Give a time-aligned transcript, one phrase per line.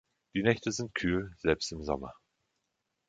[0.33, 2.15] Die Nächte sind kühl, selbst im Sommer.